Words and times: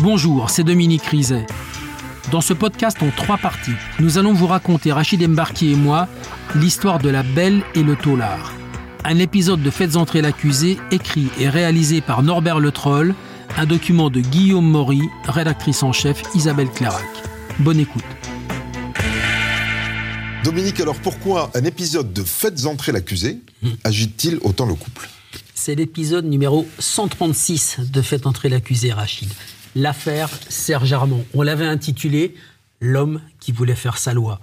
Bonjour, 0.00 0.48
c'est 0.48 0.62
Dominique 0.62 1.06
Rizet. 1.06 1.44
Dans 2.30 2.40
ce 2.40 2.52
podcast 2.52 2.98
en 3.02 3.10
trois 3.10 3.36
parties, 3.36 3.72
nous 3.98 4.16
allons 4.16 4.32
vous 4.32 4.46
raconter, 4.46 4.92
Rachid 4.92 5.20
Embarki 5.24 5.72
et 5.72 5.74
moi, 5.74 6.06
l'histoire 6.54 7.00
de 7.00 7.08
la 7.08 7.24
Belle 7.24 7.62
et 7.74 7.82
le 7.82 7.96
Taulard. 7.96 8.52
Un 9.02 9.18
épisode 9.18 9.60
de 9.60 9.70
Faites 9.70 9.96
entrer 9.96 10.22
l'accusé, 10.22 10.78
écrit 10.92 11.26
et 11.40 11.48
réalisé 11.48 12.00
par 12.00 12.22
Norbert 12.22 12.60
Le 12.60 12.70
Troll, 12.70 13.16
un 13.56 13.66
document 13.66 14.08
de 14.08 14.20
Guillaume 14.20 14.70
Maury, 14.70 15.02
rédactrice 15.26 15.82
en 15.82 15.92
chef 15.92 16.22
Isabelle 16.36 16.70
Clarac. 16.70 17.08
Bonne 17.58 17.80
écoute. 17.80 18.04
Dominique, 20.44 20.78
alors 20.78 21.00
pourquoi 21.00 21.50
un 21.54 21.64
épisode 21.64 22.12
de 22.12 22.22
Faites 22.22 22.66
entrer 22.66 22.92
l'accusé 22.92 23.40
agite-t-il 23.82 24.38
autant 24.42 24.66
le 24.66 24.74
couple? 24.74 25.08
C'est 25.56 25.74
l'épisode 25.74 26.24
numéro 26.24 26.68
136 26.78 27.78
de 27.92 28.00
Faites 28.00 28.28
entrer 28.28 28.48
l'accusé, 28.48 28.92
Rachid. 28.92 29.28
L'affaire 29.74 30.30
Serge 30.48 30.92
Armand. 30.92 31.24
On 31.34 31.42
l'avait 31.42 31.66
intitulé 31.66 32.34
L'homme 32.80 33.20
qui 33.40 33.52
voulait 33.52 33.74
faire 33.74 33.98
sa 33.98 34.14
loi. 34.14 34.40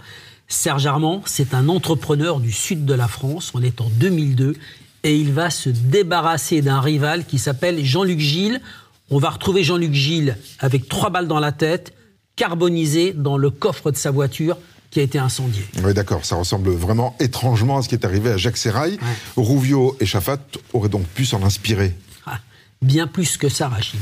Serge 0.48 0.86
Armand, 0.86 1.24
c'est 1.26 1.54
un 1.54 1.70
entrepreneur 1.70 2.40
du 2.40 2.52
sud 2.52 2.86
de 2.86 2.94
la 2.94 3.08
France. 3.08 3.52
On 3.54 3.62
est 3.62 3.82
en 3.82 3.90
2002 3.90 4.56
et 5.04 5.16
il 5.18 5.32
va 5.32 5.50
se 5.50 5.70
débarrasser 5.70 6.62
d'un 6.62 6.82
rival 6.82 7.26
qui 7.26 7.40
s'appelle 7.40 7.84
Jean-Luc 7.84 8.20
Gilles. 8.20 8.62
On 9.10 9.20
va 9.20 9.30
retrouver 9.30 9.64
Jean-Luc 9.64 9.94
Gilles 9.94 10.38
avec 10.60 10.90
trois 10.90 11.10
balles 11.10 11.28
dans 11.28 11.40
la 11.40 11.52
tête, 11.52 11.94
carbonisé 12.36 13.14
dans 13.14 13.38
le 13.38 13.50
coffre 13.50 13.92
de 13.92 13.98
sa 13.98 14.12
voiture 14.12 14.58
qui 14.92 15.00
a 15.00 15.04
été 15.04 15.20
incendié. 15.20 15.64
Oui, 15.84 15.94
d'accord, 15.94 16.26
ça 16.26 16.36
ressemble 16.36 16.72
vraiment 16.72 17.16
étrangement 17.20 17.78
à 17.78 17.82
ce 17.82 17.90
qui 17.90 17.96
est 17.96 18.06
arrivé 18.06 18.32
à 18.32 18.38
Jacques 18.38 18.58
Serrail. 18.58 18.98
Rouvio 19.36 19.96
et 20.00 20.06
Chaffat 20.06 20.40
auraient 20.74 20.90
donc 20.90 21.06
pu 21.08 21.26
s'en 21.26 21.44
inspirer. 21.44 21.94
Ah, 22.26 22.40
bien 22.82 23.08
plus 23.08 23.38
que 23.38 23.50
ça, 23.50 23.68
Rachid. 23.68 24.00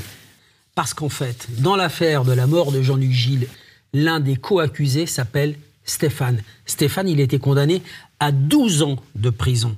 Parce 0.76 0.94
qu'en 0.94 1.10
fait, 1.10 1.48
dans 1.62 1.76
l'affaire 1.76 2.24
de 2.26 2.32
la 2.32 2.48
mort 2.48 2.72
de 2.72 2.82
Jean-Luc 2.82 3.12
Gilles, 3.12 3.48
l'un 3.94 4.20
des 4.20 4.36
co-accusés 4.36 5.06
s'appelle 5.06 5.56
Stéphane. 5.86 6.42
Stéphane, 6.66 7.08
il 7.08 7.20
a 7.20 7.24
été 7.24 7.38
condamné 7.40 7.82
à 8.20 8.32
12 8.32 8.82
ans 8.84 8.96
de 9.16 9.30
prison. 9.30 9.78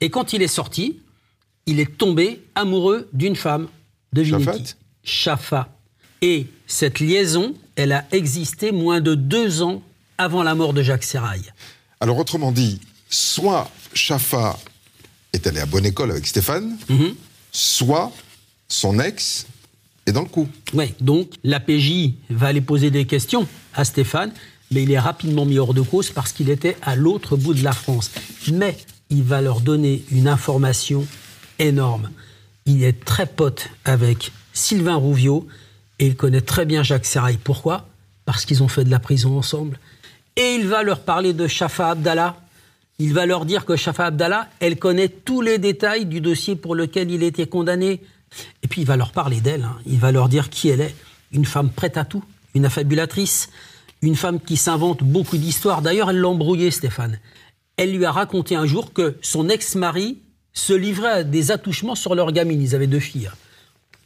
Et 0.00 0.10
quand 0.10 0.32
il 0.32 0.42
est 0.42 0.48
sorti, 0.48 0.98
il 1.66 1.78
est 1.80 1.96
tombé 1.96 2.42
amoureux 2.54 3.08
d'une 3.12 3.36
femme. 3.36 3.68
Chaffat 4.16 4.58
qui 4.58 4.74
Chafa. 5.04 5.68
Et 6.22 6.46
cette 6.66 6.98
liaison, 7.00 7.54
elle 7.76 7.92
a 7.92 8.04
existé 8.12 8.72
moins 8.72 9.00
de 9.00 9.14
deux 9.14 9.62
ans 9.62 9.82
avant 10.18 10.42
la 10.42 10.54
mort 10.54 10.72
de 10.72 10.82
Jacques 10.82 11.04
Serrail. 11.04 11.42
Alors 12.00 12.18
autrement 12.18 12.52
dit, 12.52 12.80
soit 13.08 13.70
Chaffat 13.92 14.58
est 15.32 15.46
allé 15.46 15.60
à 15.60 15.66
bonne 15.66 15.84
école 15.86 16.10
avec 16.10 16.26
Stéphane, 16.26 16.76
Mhm. 16.88 17.14
soit 17.52 18.12
son 18.68 18.98
ex 19.00 19.46
est 20.06 20.12
dans 20.12 20.22
le 20.22 20.28
coup. 20.28 20.48
Oui, 20.72 20.94
donc 21.00 21.30
la 21.44 21.60
PJ 21.60 22.12
va 22.30 22.48
aller 22.48 22.60
poser 22.60 22.90
des 22.90 23.04
questions 23.04 23.46
à 23.74 23.84
Stéphane, 23.84 24.32
mais 24.70 24.82
il 24.82 24.90
est 24.90 24.98
rapidement 24.98 25.44
mis 25.44 25.58
hors 25.58 25.74
de 25.74 25.82
cause 25.82 26.10
parce 26.10 26.32
qu'il 26.32 26.50
était 26.50 26.76
à 26.82 26.96
l'autre 26.96 27.36
bout 27.36 27.54
de 27.54 27.64
la 27.64 27.72
France. 27.72 28.10
Mais 28.52 28.76
il 29.10 29.22
va 29.22 29.40
leur 29.40 29.60
donner 29.60 30.02
une 30.10 30.28
information 30.28 31.06
énorme. 31.58 32.10
Il 32.66 32.82
est 32.82 33.04
très 33.04 33.26
pote 33.26 33.68
avec 33.84 34.32
Sylvain 34.52 34.96
Rouviot 34.96 35.46
et 35.98 36.06
il 36.06 36.16
connaît 36.16 36.40
très 36.40 36.64
bien 36.64 36.82
Jacques 36.82 37.06
Serrail. 37.06 37.38
Pourquoi? 37.42 37.88
Parce 38.24 38.44
qu'ils 38.44 38.62
ont 38.62 38.68
fait 38.68 38.84
de 38.84 38.90
la 38.90 38.98
prison 38.98 39.36
ensemble. 39.38 39.78
Et 40.36 40.54
il 40.54 40.66
va 40.66 40.82
leur 40.82 41.00
parler 41.00 41.32
de 41.32 41.46
Shafa 41.46 41.90
Abdallah. 41.90 42.36
Il 42.98 43.12
va 43.12 43.26
leur 43.26 43.44
dire 43.44 43.64
que 43.64 43.76
Shafa 43.76 44.06
Abdallah, 44.06 44.48
elle 44.60 44.78
connaît 44.78 45.08
tous 45.08 45.40
les 45.40 45.58
détails 45.58 46.06
du 46.06 46.20
dossier 46.20 46.56
pour 46.56 46.74
lequel 46.74 47.10
il 47.10 47.22
était 47.22 47.46
condamné. 47.46 48.00
Et 48.62 48.68
puis 48.68 48.82
il 48.82 48.86
va 48.86 48.96
leur 48.96 49.12
parler 49.12 49.40
d'elle. 49.40 49.62
hein. 49.64 49.76
Il 49.86 49.98
va 49.98 50.12
leur 50.12 50.28
dire 50.28 50.50
qui 50.50 50.68
elle 50.68 50.80
est. 50.80 50.94
Une 51.32 51.44
femme 51.44 51.70
prête 51.70 51.96
à 51.96 52.04
tout, 52.04 52.22
une 52.54 52.64
affabulatrice, 52.64 53.50
une 54.02 54.16
femme 54.16 54.40
qui 54.40 54.56
s'invente 54.56 55.02
beaucoup 55.02 55.36
d'histoires. 55.36 55.82
D'ailleurs, 55.82 56.10
elle 56.10 56.20
l'a 56.20 56.28
embrouillé, 56.28 56.70
Stéphane. 56.70 57.18
Elle 57.76 57.96
lui 57.96 58.04
a 58.04 58.12
raconté 58.12 58.54
un 58.54 58.66
jour 58.66 58.92
que 58.92 59.16
son 59.20 59.48
ex-mari 59.48 60.18
se 60.52 60.72
livrait 60.72 61.10
à 61.10 61.24
des 61.24 61.50
attouchements 61.50 61.96
sur 61.96 62.14
leur 62.14 62.30
gamine. 62.30 62.62
Ils 62.62 62.74
avaient 62.74 62.86
deux 62.86 63.00
filles. 63.00 63.30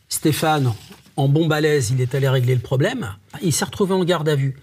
Stéphane, 0.09 0.72
en 1.17 1.28
bon 1.28 1.47
balèze, 1.47 1.91
il 1.91 2.00
est 2.00 2.15
allé 2.15 2.28
régler 2.28 2.55
le 2.55 2.61
problème. 2.61 3.15
Il 3.43 3.53
s'est 3.53 3.67
retrouvé 3.67 3.93
en 3.94 4.05
garde 4.05 4.28
à 4.28 4.37
vue. 4.37 4.56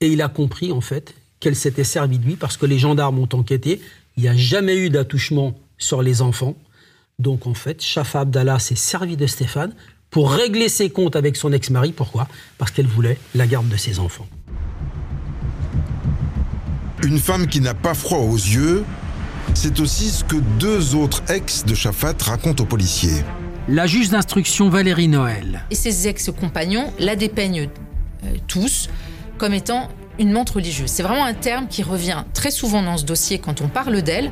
Et 0.00 0.08
il 0.08 0.22
a 0.22 0.28
compris, 0.28 0.72
en 0.72 0.80
fait, 0.80 1.14
qu'elle 1.40 1.56
s'était 1.56 1.84
servie 1.84 2.18
de 2.18 2.24
lui 2.24 2.36
parce 2.36 2.56
que 2.56 2.64
les 2.64 2.78
gendarmes 2.78 3.18
ont 3.18 3.28
enquêté. 3.32 3.82
Il 4.16 4.22
n'y 4.22 4.28
a 4.28 4.36
jamais 4.36 4.76
eu 4.76 4.88
d'attouchement 4.88 5.54
sur 5.76 6.00
les 6.00 6.22
enfants. 6.22 6.56
Donc, 7.18 7.46
en 7.46 7.54
fait, 7.54 7.82
Shafa 7.82 8.20
Abdallah 8.20 8.58
s'est 8.58 8.76
servi 8.76 9.16
de 9.16 9.26
Stéphane 9.26 9.72
pour 10.10 10.32
régler 10.32 10.68
ses 10.68 10.90
comptes 10.90 11.16
avec 11.16 11.36
son 11.36 11.50
ex-mari. 11.50 11.92
Pourquoi? 11.92 12.28
Parce 12.58 12.70
qu'elle 12.70 12.86
voulait 12.86 13.18
la 13.34 13.46
garde 13.46 13.68
de 13.68 13.76
ses 13.76 14.00
enfants. 14.00 14.26
Une 17.02 17.18
femme 17.18 17.46
qui 17.46 17.62
n'a 17.62 17.72
pas 17.72 17.94
froid 17.94 18.18
aux 18.18 18.36
yeux, 18.36 18.84
c'est 19.54 19.80
aussi 19.80 20.10
ce 20.10 20.24
que 20.24 20.36
deux 20.58 20.94
autres 20.94 21.22
ex 21.30 21.64
de 21.64 21.74
Chaffat 21.74 22.12
racontent 22.20 22.62
aux 22.62 22.66
policiers. 22.66 23.24
La 23.66 23.86
juge 23.86 24.10
d'instruction 24.10 24.68
Valérie 24.68 25.08
Noël. 25.08 25.62
Et 25.70 25.74
ses 25.74 26.08
ex-compagnons 26.08 26.92
la 26.98 27.16
dépeignent 27.16 27.70
euh, 28.24 28.36
tous 28.46 28.90
comme 29.38 29.54
étant 29.54 29.88
une 30.18 30.32
menthe 30.32 30.50
religieuse. 30.50 30.90
C'est 30.90 31.02
vraiment 31.02 31.24
un 31.24 31.34
terme 31.34 31.66
qui 31.66 31.82
revient 31.82 32.24
très 32.34 32.50
souvent 32.50 32.82
dans 32.82 32.98
ce 32.98 33.06
dossier 33.06 33.38
quand 33.38 33.62
on 33.62 33.68
parle 33.68 34.02
d'elle. 34.02 34.30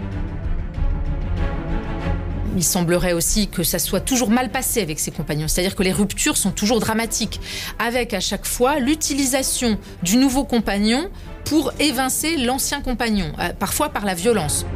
Il 2.57 2.63
semblerait 2.63 3.13
aussi 3.13 3.49
que 3.49 3.63
ça 3.63 3.79
soit 3.79 4.01
toujours 4.01 4.31
mal 4.31 4.51
passé 4.51 4.81
avec 4.81 5.01
ses 5.01 5.11
compagnons, 5.11 5.49
c'est-à-dire 5.49 5.75
que 5.75 5.83
les 5.83 5.93
ruptures 5.93 6.37
sont 6.37 6.53
toujours 6.53 6.81
dramatiques, 6.81 7.41
avec 7.79 8.15
à 8.15 8.21
chaque 8.21 8.47
fois 8.47 8.79
l'utilisation 8.79 9.79
du 10.03 10.17
nouveau 10.17 10.45
compagnon 10.45 11.11
pour 11.45 11.73
évincer 11.79 12.37
l'ancien 12.37 12.81
compagnon, 12.81 13.33
euh, 13.39 13.53
parfois 13.59 13.89
par 13.89 14.05
la 14.05 14.15
violence. 14.15 14.67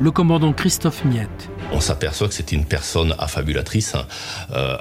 Le 0.00 0.10
commandant 0.10 0.52
Christophe 0.52 1.04
Miette. 1.04 1.48
on 1.72 1.80
s'aperçoit 1.80 2.28
que 2.28 2.34
c'était 2.34 2.56
une 2.56 2.66
personne 2.66 3.14
affabulatrice, 3.18 3.94
hein, 3.94 4.06
euh, 4.52 4.76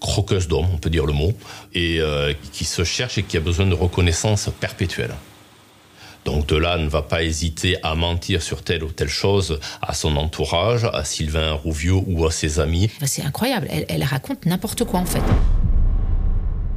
croqueuse 0.00 0.48
d'homme, 0.48 0.66
on 0.72 0.78
peut 0.78 0.90
dire 0.90 1.06
le 1.06 1.12
mot, 1.12 1.32
et 1.74 2.00
euh, 2.00 2.32
qui 2.52 2.64
se 2.64 2.84
cherche 2.84 3.18
et 3.18 3.22
qui 3.22 3.36
a 3.36 3.40
besoin 3.40 3.66
de 3.66 3.74
reconnaissance 3.74 4.50
perpétuelle. 4.60 5.14
Donc 6.28 6.46
de 6.46 6.56
là, 6.56 6.76
ne 6.76 6.88
va 6.88 7.00
pas 7.00 7.22
hésiter 7.22 7.78
à 7.82 7.94
mentir 7.94 8.42
sur 8.42 8.62
telle 8.62 8.84
ou 8.84 8.92
telle 8.92 9.08
chose 9.08 9.58
à 9.80 9.94
son 9.94 10.14
entourage, 10.18 10.84
à 10.84 11.02
Sylvain 11.02 11.52
Rouviot 11.52 12.04
ou 12.06 12.26
à 12.26 12.30
ses 12.30 12.60
amis. 12.60 12.90
Enfin, 12.96 13.06
C'est 13.06 13.22
incroyable, 13.22 13.66
elle, 13.70 14.04
raconte 14.04 14.44
n'importe 14.44 14.84
quoi 14.84 15.00
en 15.00 15.06
fait. 15.06 15.22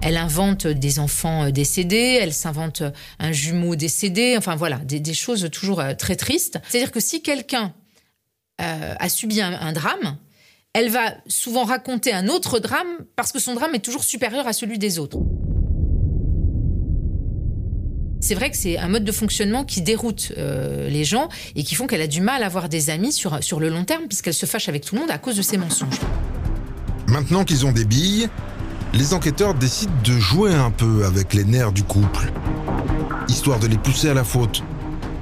Elle 0.01 0.15
invente 0.15 0.67
des 0.67 0.99
enfants 0.99 1.47
euh, 1.47 1.51
décédés, 1.51 2.17
elle 2.21 2.31
s'invente 2.31 2.81
un 3.19 3.33
jumeau 3.33 3.75
décédé, 3.75 4.35
enfin 4.37 4.55
voilà, 4.55 4.77
des, 4.77 5.13
choses 5.13 5.49
toujours 5.51 5.81
euh, 5.81 5.95
très 5.95 6.15
tristes. 6.15 6.57
C'est-à-dire 6.69 6.93
que 6.93 7.01
si 7.01 7.21
quelqu'un 7.21 7.73
euh, 8.61 8.95
a 8.97 9.09
subi 9.09 9.41
un 9.41 9.73
drame, 9.73 10.17
elle 10.73 10.89
va 10.89 11.13
souvent 11.27 11.65
raconter 11.65 12.13
un 12.13 12.29
autre 12.29 12.59
drame 12.59 12.87
parce 13.17 13.33
que 13.33 13.39
son 13.39 13.53
drame 13.53 13.75
est 13.75 13.83
toujours 13.83 14.05
supérieur 14.05 14.47
à 14.47 14.53
celui 14.53 14.79
des 14.79 14.97
autres. 14.97 15.19
C'est 18.21 18.35
vrai 18.35 18.51
que 18.51 18.57
c'est 18.57 18.77
un 18.77 18.87
mode 18.87 19.03
de 19.03 19.11
fonctionnement 19.11 19.63
qui 19.63 19.81
déroute 19.81 20.31
euh, 20.37 20.87
les 20.89 21.03
gens 21.03 21.27
et 21.55 21.63
qui 21.63 21.73
font 21.73 21.87
qu'elle 21.87 22.03
a 22.03 22.07
du 22.07 22.21
mal 22.21 22.43
à 22.43 22.45
avoir 22.45 22.69
des 22.69 22.91
amis 22.91 23.11
sur, 23.11 23.43
sur 23.43 23.59
le 23.59 23.67
long 23.67 23.83
terme 23.83 24.03
puisqu'elle 24.07 24.35
se 24.35 24.45
fâche 24.45 24.69
avec 24.69 24.85
tout 24.85 24.93
le 24.93 25.01
monde 25.01 25.11
à 25.11 25.17
cause 25.17 25.35
de 25.35 25.41
ses 25.41 25.57
mensonges. 25.57 25.99
Maintenant 27.07 27.43
qu'ils 27.43 27.65
ont 27.65 27.71
des 27.71 27.83
billes, 27.83 28.29
les 28.93 29.15
enquêteurs 29.15 29.55
décident 29.55 29.91
de 30.03 30.13
jouer 30.19 30.53
un 30.53 30.69
peu 30.69 31.03
avec 31.05 31.33
les 31.33 31.45
nerfs 31.45 31.71
du 31.71 31.81
couple, 31.81 32.31
histoire 33.27 33.59
de 33.59 33.65
les 33.65 33.77
pousser 33.77 34.09
à 34.09 34.13
la 34.13 34.23
faute, 34.23 34.63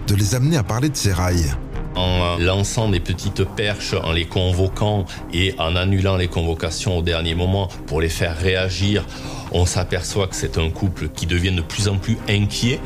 de 0.08 0.16
les 0.16 0.36
amener 0.36 0.58
à 0.58 0.64
parler 0.64 0.90
de 0.90 0.98
ses 0.98 1.14
rails. 1.14 1.54
En 1.96 2.38
lançant 2.38 2.90
des 2.90 3.00
petites 3.00 3.44
perches, 3.44 3.94
en 3.94 4.12
les 4.12 4.26
convoquant 4.26 5.06
et 5.34 5.56
en 5.58 5.76
annulant 5.76 6.18
les 6.18 6.28
convocations 6.28 6.98
au 6.98 7.02
dernier 7.02 7.36
moment 7.36 7.68
pour 7.88 8.02
les 8.02 8.10
faire 8.10 8.38
réagir, 8.38 9.06
on 9.52 9.66
s'aperçoit 9.66 10.28
que 10.28 10.36
c'est 10.36 10.58
un 10.58 10.70
couple 10.70 11.10
qui 11.10 11.26
devient 11.26 11.52
de 11.52 11.62
plus 11.62 11.88
en 11.88 11.98
plus 11.98 12.18
inquiet. 12.28 12.80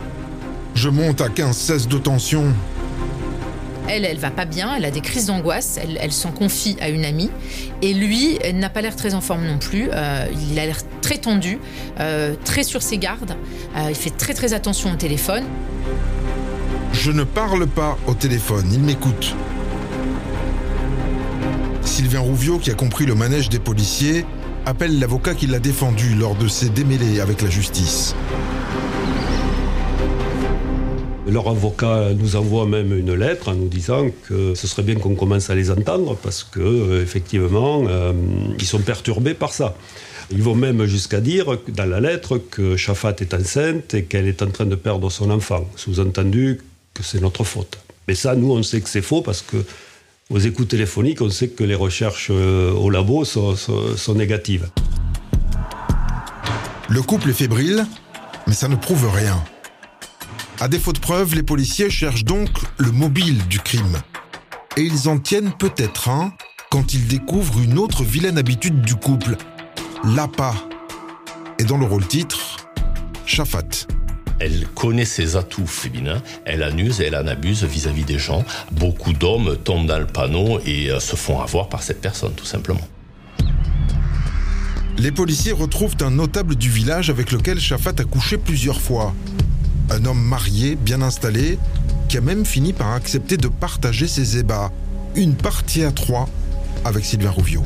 Je 0.76 0.90
monte 0.90 1.22
à 1.22 1.30
15-16 1.30 1.88
de 1.88 1.98
tension. 1.98 2.46
Elle, 3.88 4.06
elle 4.06 4.18
va 4.18 4.32
pas 4.32 4.46
bien, 4.46 4.74
elle 4.76 4.86
a 4.86 4.92
des 4.92 5.02
crises 5.02 5.28
d'angoisse, 5.28 5.78
elle, 5.82 6.00
elle 6.02 6.12
s'en 6.12 6.32
confie 6.32 6.78
à 6.82 6.90
une 6.90 7.06
amie. 7.06 7.30
Et 7.82 7.94
lui, 7.94 8.40
elle 8.42 8.58
n'a 8.58 8.70
pas 8.70 8.82
l'air 8.82 8.96
très 8.96 9.14
en 9.14 9.22
forme 9.22 9.46
non 9.46 9.58
plus. 9.58 9.90
Euh, 9.92 10.26
il 10.50 10.58
a 10.58 10.66
l'air 10.66 10.78
très 11.02 11.18
tendu, 11.18 11.60
euh, 12.00 12.36
très 12.44 12.64
sur 12.64 12.82
ses 12.82 12.98
gardes. 12.98 13.36
Euh, 13.76 13.88
il 13.90 13.96
fait 13.96 14.10
très 14.10 14.34
très 14.34 14.54
attention 14.54 14.92
au 14.92 14.96
téléphone. 14.96 15.44
Je 16.94 17.12
ne 17.12 17.24
parle 17.24 17.68
pas 17.68 17.98
au 18.08 18.14
téléphone, 18.14 18.66
il 18.72 18.80
m'écoute. 18.80 19.36
Sylvain 21.82 22.20
Rouviot, 22.20 22.58
qui 22.58 22.72
a 22.72 22.76
compris 22.76 23.06
le 23.06 23.16
manège 23.16 23.50
des 23.50 23.60
policiers, 23.60 24.26
appelle 24.66 24.98
l'avocat 24.98 25.36
qui 25.36 25.48
l'a 25.48 25.60
défendu 25.60 26.16
lors 26.16 26.36
de 26.36 26.48
ses 26.48 26.70
démêlés 26.70 27.20
avec 27.20 27.42
la 27.42 27.50
justice. 27.50 28.16
Leur 31.26 31.48
avocat 31.48 32.10
nous 32.18 32.36
envoie 32.36 32.66
même 32.66 32.98
une 32.98 33.14
lettre 33.14 33.48
en 33.50 33.56
nous 33.56 33.70
disant 33.70 34.10
que 34.28 34.56
ce 34.56 34.68
serait 34.68 34.84
bien 34.84 34.96
qu'on 34.96 35.16
commence 35.16 35.50
à 35.50 35.56
les 35.56 35.72
entendre 35.72 36.18
parce 36.22 36.44
que 36.44 36.60
euh, 36.60 37.02
effectivement, 37.02 37.86
euh, 37.88 38.12
ils 38.60 38.66
sont 38.66 38.80
perturbés 38.80 39.34
par 39.34 39.54
ça. 39.54 39.76
Ils 40.32 40.44
vont 40.44 40.56
même 40.56 40.86
jusqu'à 40.86 41.22
dire 41.22 41.58
dans 41.70 41.86
la 41.86 42.02
lettre 42.02 42.38
que 42.38 42.76
Shafat 42.76 43.16
est 43.20 43.34
enceinte 43.34 43.94
et 43.94 44.04
qu'elle 44.04 44.28
est 44.28 44.42
en 44.42 44.50
train 44.50 44.66
de 44.66 44.76
perdre 44.76 45.10
son 45.10 45.32
enfant. 45.32 45.66
Sous-entendu 45.78 46.60
que 46.94 47.04
c'est 47.04 47.22
notre 47.22 47.46
faute. 47.46 47.78
Mais 48.08 48.16
ça, 48.16 48.36
nous, 48.36 48.52
on 48.52 48.62
sait 48.62 48.82
que 48.82 48.90
c'est 48.90 49.02
faux 49.02 49.22
parce 49.22 49.42
que 49.42 49.58
aux 50.30 50.40
écoutes 50.40 50.70
téléphoniques, 50.70 51.22
on 51.22 51.30
sait 51.30 51.48
que 51.48 51.64
les 51.64 51.76
recherches 51.76 52.32
euh, 52.32 52.72
au 52.74 52.90
labo 52.90 53.24
sont, 53.24 53.56
sont 53.56 54.16
négatives. 54.16 54.70
Le 56.90 57.02
couple 57.02 57.30
est 57.30 57.34
fébrile, 57.34 57.86
mais 58.46 58.54
ça 58.54 58.68
ne 58.68 58.76
prouve 58.76 59.10
rien. 59.10 59.42
À 60.64 60.70
défaut 60.70 60.94
de 60.94 61.00
preuves, 61.00 61.36
les 61.36 61.44
policiers 61.44 61.90
cherchent 61.90 62.24
donc 62.24 62.48
le 62.78 62.90
mobile 62.90 63.46
du 63.50 63.60
crime. 63.60 63.98
Et 64.78 64.82
ils 64.82 65.10
en 65.10 65.20
tiennent 65.20 65.52
peut-être 65.52 66.08
un 66.08 66.32
quand 66.72 66.94
ils 66.94 67.06
découvrent 67.06 67.60
une 67.60 67.78
autre 67.78 68.06
vilaine 68.06 68.38
habitude 68.38 68.80
du 68.80 68.96
couple, 68.96 69.36
l'appât. 70.06 70.56
Et 71.60 71.66
dans 71.66 71.78
le 71.78 71.86
rôle 71.86 72.08
titre, 72.08 72.66
Shafat. 73.26 73.88
Elle 74.40 74.66
connaît 74.70 75.04
ses 75.04 75.36
atouts 75.36 75.68
féminins, 75.68 76.22
elle 76.46 76.64
en 76.64 76.78
use 76.78 77.02
et 77.02 77.08
elle 77.08 77.18
en 77.18 77.28
abuse 77.28 77.66
vis-à-vis 77.66 78.06
des 78.06 78.18
gens. 78.18 78.46
Beaucoup 78.72 79.12
d'hommes 79.12 79.58
tombent 79.66 79.88
dans 79.88 80.00
le 80.00 80.08
panneau 80.08 80.62
et 80.66 80.90
euh, 80.90 81.02
se 81.02 81.18
font 81.18 81.42
avoir 81.42 81.68
par 81.68 81.84
cette 81.84 82.00
personne, 82.00 82.36
tout 82.36 82.46
simplement. 82.46 82.88
Les 84.98 85.12
policiers 85.12 85.52
retrouvent 85.52 85.98
un 86.00 86.12
notable 86.12 86.56
du 86.56 86.70
village 86.70 87.10
avec 87.10 87.34
lequel 87.34 87.60
Shafat 87.60 87.96
a 88.00 88.06
couché 88.06 88.38
plusieurs 88.38 88.80
fois. 88.80 89.14
Un 89.90 90.06
homme 90.06 90.22
marié, 90.22 90.76
bien 90.76 91.02
installé, 91.02 91.60
qui 92.10 92.18
a 92.18 92.22
même 92.22 92.46
fini 92.46 92.74
par 92.74 92.94
accepter 92.94 93.38
de 93.38 93.48
partager 93.48 94.08
ses 94.08 94.38
ébats. 94.38 94.72
Une 95.16 95.36
partie 95.36 95.84
à 95.84 95.92
trois 95.92 96.28
avec 96.86 97.06
Sylvain 97.06 97.30
Rouvio. 97.30 97.64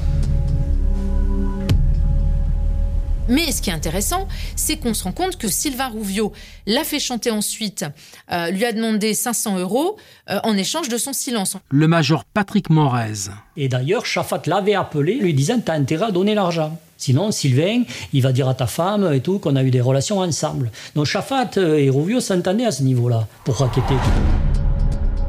Mais 3.29 3.51
ce 3.51 3.61
qui 3.61 3.69
est 3.69 3.73
intéressant, 3.73 4.27
c'est 4.55 4.77
qu'on 4.77 4.93
se 4.93 5.03
rend 5.03 5.11
compte 5.11 5.37
que 5.37 5.49
Sylvain 5.49 5.87
Rouvio 5.89 6.31
l'a 6.65 6.83
fait 6.83 6.99
chanter 6.99 7.29
ensuite, 7.29 7.85
euh, 8.31 8.51
lui 8.51 8.63
a 8.63 8.71
demandé 8.71 9.13
500 9.13 9.59
euros 9.59 9.97
euh, 10.29 10.39
en 10.43 10.55
échange 10.55 10.87
de 10.87 10.97
son 10.97 11.11
silence. 11.13 11.57
Le 11.69 11.87
major 11.87 12.23
Patrick 12.23 12.69
Morez. 12.69 13.29
Et 13.57 13.67
d'ailleurs, 13.67 14.05
Chafat 14.05 14.43
l'avait 14.45 14.75
appelé, 14.75 15.15
lui 15.15 15.33
disant 15.33 15.59
T'as 15.59 15.73
intérêt 15.73 16.05
à 16.05 16.11
donner 16.11 16.35
l'argent. 16.35 16.79
Sinon, 16.97 17.31
Sylvain, 17.31 17.83
il 18.13 18.21
va 18.21 18.31
dire 18.31 18.47
à 18.49 18.53
ta 18.53 18.67
femme 18.67 19.11
et 19.13 19.21
tout 19.21 19.39
qu'on 19.39 19.55
a 19.55 19.63
eu 19.63 19.71
des 19.71 19.81
relations 19.81 20.19
ensemble. 20.19 20.71
Donc 20.95 21.05
Chafat 21.05 21.51
et 21.57 21.89
Rouvio 21.89 22.19
s'entendaient 22.19 22.65
à 22.65 22.71
ce 22.71 22.83
niveau-là 22.83 23.27
pour 23.45 23.57
raqueter. 23.57 23.95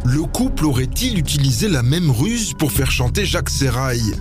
Le 0.05 0.23
couple 0.23 0.65
aurait-il 0.65 1.19
utilisé 1.19 1.69
la 1.69 1.83
même 1.83 2.11
ruse 2.11 2.55
pour 2.59 2.73
faire 2.73 2.91
chanter 2.91 3.25
Jacques 3.25 3.51
Serrail 3.51 4.15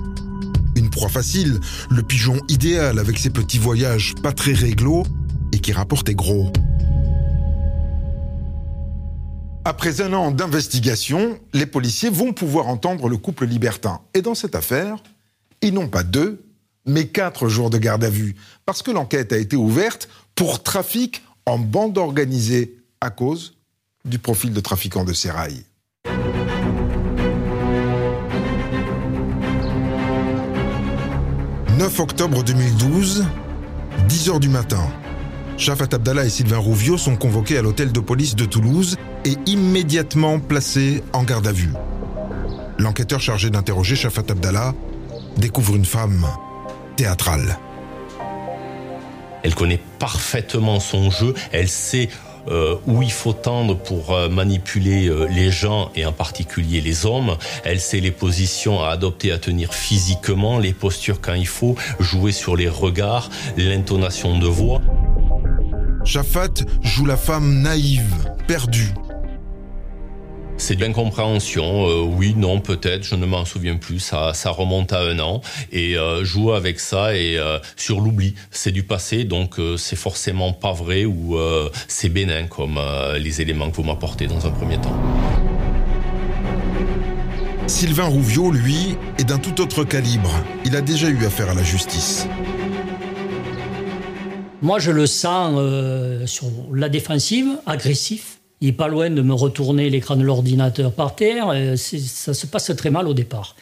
une 0.77 0.89
proie 0.91 1.09
facile, 1.09 1.59
le 1.89 2.03
pigeon 2.03 2.39
idéal 2.49 2.99
avec 2.99 3.17
ses 3.17 3.31
petits 3.31 3.57
voyages 3.57 4.13
pas 4.21 4.31
très 4.31 4.53
réglo 4.53 5.03
et 5.51 5.59
qui 5.59 5.71
rapportait 5.71 6.13
gros. 6.13 6.51
Après 9.65 10.01
un 10.01 10.13
an 10.13 10.31
d'investigation, 10.31 11.39
les 11.53 11.65
policiers 11.65 12.09
vont 12.09 12.31
pouvoir 12.31 12.67
entendre 12.67 13.09
le 13.09 13.17
couple 13.17 13.45
libertin. 13.45 13.99
Et 14.13 14.21
dans 14.21 14.35
cette 14.35 14.55
affaire, 14.55 14.97
ils 15.61 15.73
n'ont 15.73 15.89
pas 15.89 16.03
deux, 16.03 16.46
mais 16.87 17.07
quatre 17.07 17.49
jours 17.49 17.69
de 17.69 17.77
garde 17.77 18.03
à 18.03 18.09
vue, 18.09 18.35
parce 18.65 18.81
que 18.81 18.91
l'enquête 18.91 19.33
a 19.33 19.37
été 19.37 19.55
ouverte 19.55 20.09
pour 20.35 20.63
trafic 20.63 21.21
en 21.45 21.59
bande 21.59 21.97
organisée 21.97 22.77
à 23.01 23.09
cause 23.09 23.55
du 24.05 24.19
profil 24.19 24.53
de 24.53 24.59
trafiquant 24.59 25.03
de 25.03 25.13
sérail. 25.13 25.63
9 31.77 31.99
octobre 31.99 32.43
2012, 32.43 33.25
10h 34.09 34.39
du 34.39 34.49
matin. 34.49 34.81
Shafat 35.57 35.93
Abdallah 35.93 36.25
et 36.25 36.29
Sylvain 36.29 36.57
Rouvio 36.57 36.97
sont 36.97 37.15
convoqués 37.15 37.57
à 37.57 37.61
l'hôtel 37.61 37.91
de 37.91 37.99
police 37.99 38.35
de 38.35 38.45
Toulouse 38.45 38.95
et 39.25 39.35
immédiatement 39.45 40.39
placés 40.39 41.03
en 41.13 41.23
garde 41.23 41.45
à 41.45 41.51
vue. 41.51 41.73
L'enquêteur 42.79 43.21
chargé 43.21 43.51
d'interroger 43.51 43.95
Shafat 43.95 44.23
Abdallah 44.29 44.73
découvre 45.37 45.75
une 45.75 45.85
femme 45.85 46.25
théâtrale. 46.97 47.57
Elle 49.43 49.55
connaît 49.55 49.79
parfaitement 49.99 50.81
son 50.81 51.09
jeu, 51.09 51.33
elle 51.53 51.69
sait 51.69 52.09
euh, 52.49 52.75
où 52.85 53.01
il 53.01 53.11
faut 53.11 53.33
tendre 53.33 53.77
pour 53.77 54.13
euh, 54.13 54.29
manipuler 54.29 55.07
euh, 55.07 55.27
les 55.29 55.51
gens 55.51 55.91
et 55.95 56.05
en 56.05 56.13
particulier 56.13 56.81
les 56.81 57.05
hommes. 57.05 57.37
Elle 57.63 57.79
sait 57.79 57.99
les 57.99 58.11
positions 58.11 58.81
à 58.81 58.89
adopter, 58.89 59.31
à 59.31 59.37
tenir 59.37 59.73
physiquement, 59.73 60.57
les 60.57 60.73
postures 60.73 61.21
quand 61.21 61.33
il 61.33 61.47
faut, 61.47 61.75
jouer 61.99 62.31
sur 62.31 62.55
les 62.55 62.69
regards, 62.69 63.29
l'intonation 63.57 64.39
de 64.39 64.47
voix. 64.47 64.81
Shafat 66.05 66.63
joue 66.81 67.05
la 67.05 67.17
femme 67.17 67.61
naïve, 67.61 68.33
perdue, 68.47 68.93
c'est 70.57 70.75
de 70.75 70.81
l'incompréhension, 70.81 71.87
euh, 71.87 72.01
oui, 72.01 72.33
non, 72.35 72.59
peut-être, 72.59 73.03
je 73.03 73.15
ne 73.15 73.25
m'en 73.25 73.45
souviens 73.45 73.77
plus, 73.77 73.99
ça, 73.99 74.33
ça 74.33 74.49
remonte 74.49 74.91
à 74.91 75.01
un 75.01 75.19
an, 75.19 75.41
et 75.71 75.97
euh, 75.97 76.23
jouer 76.23 76.55
avec 76.55 76.79
ça 76.79 77.15
et 77.15 77.37
euh, 77.37 77.59
sur 77.75 78.01
l'oubli, 78.01 78.33
c'est 78.51 78.71
du 78.71 78.83
passé, 78.83 79.23
donc 79.23 79.55
c'est 79.77 79.95
forcément 79.95 80.53
pas 80.53 80.73
vrai 80.73 81.05
ou 81.05 81.37
c'est 81.87 82.09
bénin 82.09 82.47
comme 82.47 82.79
les 83.17 83.41
éléments 83.41 83.69
que 83.69 83.75
vous 83.75 83.83
m'apportez 83.83 84.27
dans 84.27 84.45
un 84.45 84.49
premier 84.49 84.77
temps. 84.77 84.97
Sylvain 87.67 88.05
Rouviot, 88.05 88.51
lui, 88.51 88.95
est 89.19 89.23
d'un 89.23 89.37
tout 89.37 89.61
autre 89.61 89.83
calibre. 89.83 90.31
Il 90.65 90.75
a 90.75 90.81
déjà 90.81 91.09
eu 91.09 91.25
affaire 91.25 91.49
à 91.49 91.53
la 91.53 91.63
justice. 91.63 92.27
Moi, 94.61 94.79
je 94.79 94.91
le 94.91 95.05
sens 95.05 96.29
sur 96.29 96.47
la 96.73 96.89
défensive, 96.89 97.47
agressif 97.65 98.36
il 98.61 98.67
n'est 98.67 98.73
pas 98.73 98.87
loin 98.87 99.09
de 99.09 99.21
me 99.21 99.33
retourner 99.33 99.89
l'écran 99.89 100.15
de 100.15 100.23
l'ordinateur 100.23 100.91
par 100.91 101.15
terre. 101.15 101.53
ça 101.77 102.33
se 102.33 102.47
passe 102.47 102.71
très 102.75 102.89
mal 102.89 103.07
au 103.07 103.13
départ. 103.13 103.55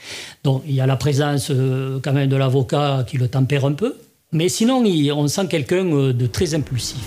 Donc 0.43 0.63
il 0.65 0.73
y 0.73 0.81
a 0.81 0.85
la 0.85 0.95
présence 0.95 1.51
euh, 1.51 1.99
quand 2.01 2.13
même 2.13 2.29
de 2.29 2.35
l'avocat 2.35 3.03
qui 3.07 3.17
le 3.17 3.27
tempère 3.27 3.65
un 3.65 3.73
peu. 3.73 3.95
Mais 4.31 4.49
sinon, 4.49 4.83
on 5.15 5.27
sent 5.27 5.47
quelqu'un 5.49 5.85
euh, 5.85 6.13
de 6.13 6.27
très 6.27 6.55
impulsif. 6.55 7.05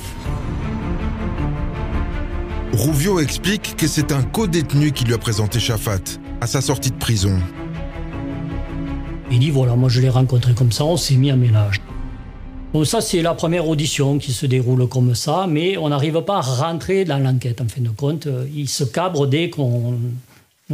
Rouvio 2.72 3.20
explique 3.20 3.76
que 3.76 3.86
c'est 3.86 4.12
un 4.12 4.22
co-détenu 4.22 4.92
qui 4.92 5.04
lui 5.04 5.14
a 5.14 5.18
présenté 5.18 5.58
Chafat 5.58 5.98
à 6.40 6.46
sa 6.46 6.60
sortie 6.60 6.90
de 6.90 6.96
prison. 6.96 7.36
Il 9.30 9.40
dit 9.40 9.50
voilà, 9.50 9.76
moi 9.76 9.88
je 9.88 10.00
l'ai 10.00 10.08
rencontré 10.08 10.52
comme 10.52 10.72
ça, 10.72 10.84
on 10.84 10.96
s'est 10.96 11.16
mis 11.16 11.30
à 11.30 11.36
ménage. 11.36 11.80
Bon, 12.74 12.84
ça, 12.84 13.00
c'est 13.00 13.22
la 13.22 13.32
première 13.32 13.66
audition 13.66 14.18
qui 14.18 14.30
se 14.30 14.44
déroule 14.44 14.86
comme 14.88 15.14
ça, 15.14 15.46
mais 15.48 15.78
on 15.78 15.88
n'arrive 15.88 16.20
pas 16.20 16.36
à 16.36 16.40
rentrer 16.42 17.06
dans 17.06 17.18
l'enquête, 17.18 17.62
en 17.62 17.66
fin 17.66 17.80
de 17.80 17.88
compte. 17.88 18.28
Il 18.54 18.68
se 18.68 18.84
cabre 18.84 19.26
dès 19.26 19.48
qu'on 19.48 19.96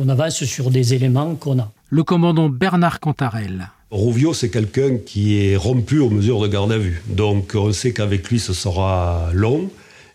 avance 0.08 0.42
sur 0.42 0.72
des 0.72 0.94
éléments 0.94 1.36
qu'on 1.36 1.60
a. 1.60 1.70
Le 1.90 2.02
commandant 2.02 2.48
Bernard 2.48 2.98
Cantarel. 2.98 3.68
Rouvio, 3.92 4.34
c'est 4.34 4.50
quelqu'un 4.50 4.96
qui 4.96 5.38
est 5.38 5.56
rompu 5.56 6.00
aux 6.00 6.10
mesures 6.10 6.40
de 6.40 6.48
garde 6.48 6.72
à 6.72 6.78
vue. 6.78 7.00
Donc, 7.06 7.52
on 7.54 7.72
sait 7.72 7.92
qu'avec 7.92 8.28
lui, 8.28 8.40
ce 8.40 8.52
sera 8.54 9.30
long 9.32 9.70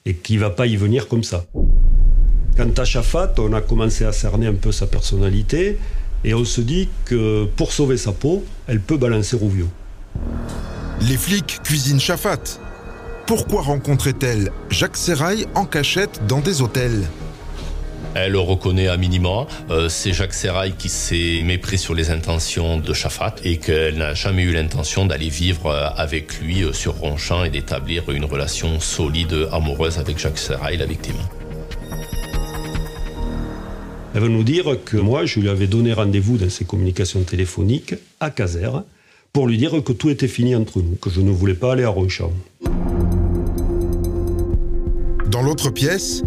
et 0.06 0.16
qu'il 0.16 0.36
ne 0.36 0.42
va 0.42 0.50
pas 0.50 0.68
y 0.68 0.76
venir 0.76 1.08
comme 1.08 1.24
ça. 1.24 1.46
Quant 2.58 2.74
à 2.76 2.84
Chafat, 2.84 3.36
on 3.38 3.54
a 3.54 3.62
commencé 3.62 4.04
à 4.04 4.12
cerner 4.12 4.48
un 4.48 4.54
peu 4.54 4.74
sa 4.74 4.86
personnalité 4.86 5.78
et 6.26 6.34
on 6.34 6.44
se 6.44 6.60
dit 6.60 6.90
que 7.06 7.46
pour 7.56 7.72
sauver 7.72 7.96
sa 7.96 8.12
peau, 8.12 8.44
elle 8.68 8.82
peut 8.82 8.98
balancer 8.98 9.38
Rouvio. 9.38 9.68
Les 11.02 11.16
flics 11.16 11.62
cuisinent 11.64 12.00
Chafat. 12.00 12.60
Pourquoi 13.26 13.62
rencontrait-elle 13.62 14.52
Jacques 14.70 14.98
Serrail 14.98 15.46
en 15.56 15.66
cachette 15.66 16.22
dans 16.28 16.42
des 16.42 16.62
hôtels 16.62 17.08
elle 18.16 18.32
le 18.32 18.40
reconnaît 18.40 18.88
à 18.88 18.98
minima. 18.98 19.46
Euh, 19.70 19.88
c'est 19.88 20.14
Jacques 20.14 20.34
Serrail 20.34 20.74
qui 20.76 20.90
s'est 20.90 21.42
mépris 21.46 21.78
sur 21.78 21.94
les 21.94 22.10
intentions 22.10 22.80
de 22.80 22.92
Chafat 22.92 23.36
et 23.44 23.58
qu'elle 23.58 24.00
n'a 24.00 24.16
jamais 24.16 24.42
eu 24.42 24.52
l'intention 24.52 25.06
d'aller 25.06 25.30
vivre 25.30 25.68
euh, 25.68 25.90
avec 25.96 26.40
lui 26.40 26.64
euh, 26.64 26.74
sur 26.74 26.96
Ronchamp 26.96 27.44
et 27.44 27.52
d'établir 27.52 28.10
une 28.10 28.26
relation 28.26 28.80
solide, 28.80 29.48
amoureuse 29.52 30.00
avec 30.00 30.18
Jacques 30.18 30.40
Serrail, 30.40 30.78
la 30.78 30.88
victime. 30.88 31.18
Elle 34.16 34.22
veut 34.22 34.28
nous 34.28 34.44
dire 34.44 34.66
que 34.84 34.98
moi, 34.98 35.26
je 35.26 35.40
lui 35.40 35.50
avais 35.50 35.68
donné 35.68 35.94
rendez-vous 35.94 36.38
dans 36.38 36.50
ses 36.50 36.66
communications 36.66 37.22
téléphoniques 37.22 37.94
à 38.20 38.32
Caser 38.32 38.72
pour 39.34 39.48
lui 39.48 39.58
dire 39.58 39.84
que 39.84 39.92
tout 39.92 40.10
était 40.10 40.28
fini 40.28 40.56
entre 40.56 40.82
nous, 40.82 40.96
que 40.96 41.10
je 41.10 41.22
ne 41.22 41.32
voulais 41.32 41.54
pas 41.54 41.74
aller 41.74 41.84
à 41.84 41.90
Ronchamp. 41.90 42.32
Dans 45.30 45.42
l'autre 45.42 45.70
pièce, 45.70 46.24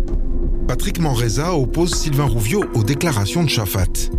Patrick 0.69 1.01
Manreza 1.01 1.55
oppose 1.55 1.95
Sylvain 1.95 2.25
Rouvio 2.25 2.65
aux 2.75 2.85
déclarations 2.85 3.43
de 3.43 3.49
Chafat. 3.49 4.11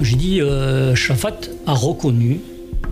J'ai 0.00 0.16
dit, 0.16 0.40
euh, 0.40 0.94
Chafat 0.94 1.40
a 1.66 1.72
reconnu 1.72 2.40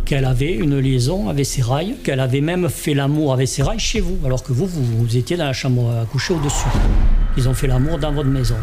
qu'elle 0.06 0.25
avait 0.25 0.52
une 0.52 0.78
liaison 0.78 1.28
avec 1.28 1.46
Sérail, 1.46 1.96
qu'elle 2.02 2.20
avait 2.20 2.40
même 2.40 2.68
fait 2.68 2.94
l'amour 2.94 3.32
avec 3.32 3.49
Sérail 3.49 3.78
chez 3.78 4.00
vous, 4.00 4.18
alors 4.25 4.42
que 4.42 4.52
vous, 4.52 4.66
vous, 4.66 5.16
étiez 5.16 5.37
dans 5.37 5.44
la 5.44 5.52
chambre 5.52 5.90
à 5.90 6.04
coucher 6.06 6.34
au-dessus. 6.34 6.66
Ils 7.37 7.49
ont 7.49 7.54
fait 7.54 7.66
l'amour 7.66 7.99
dans 7.99 8.12
votre 8.12 8.28
maison. 8.28 8.56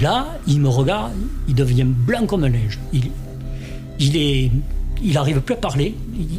Et 0.00 0.02
là, 0.02 0.38
il 0.46 0.60
me 0.60 0.68
regarde, 0.68 1.12
il 1.46 1.54
devient 1.54 1.84
blanc 1.84 2.24
comme 2.26 2.46
neige. 2.46 2.78
Il, 2.92 3.10
il 3.98 4.16
est 4.16 4.50
il 5.02 5.14
n'arrive 5.14 5.40
plus 5.40 5.54
à 5.54 5.58
parler, 5.58 5.94